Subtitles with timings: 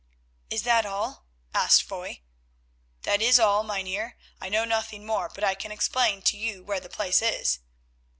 [0.49, 2.21] "Is that all?" asked Foy.
[3.03, 6.79] "That is all, Mynheer, I know nothing more, but I can explain to you where
[6.79, 7.59] the place is."